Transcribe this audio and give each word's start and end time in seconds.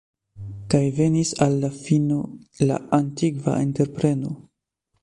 Kaj 0.73 0.79
venis 0.99 1.33
al 1.47 1.59
la 1.65 1.69
fino 1.83 2.19
la 2.73 2.81
antikva 3.01 3.59
entrepreno. 3.69 4.37